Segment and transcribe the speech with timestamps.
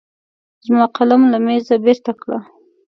[0.65, 2.37] زما قلم له مېزه بېرته کړه.